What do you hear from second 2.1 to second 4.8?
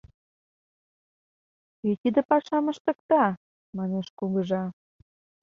пашам ыштыкта?— манеш кугыжа.